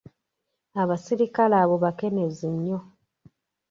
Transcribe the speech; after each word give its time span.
Abasirikale 0.81 1.55
abo 1.63 1.75
bakenuzi 1.83 2.47
nnyo. 2.53 2.79